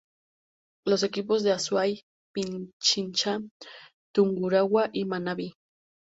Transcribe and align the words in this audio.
Los 0.83 1.03
Equipos 1.03 1.43
de 1.43 1.51
Azuay, 1.51 2.01
Pichincha, 2.33 3.37
Tungurahua 4.11 4.89
y 4.91 5.05
Manabí. 5.05 5.53